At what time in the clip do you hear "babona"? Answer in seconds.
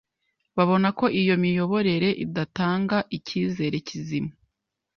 0.57-0.87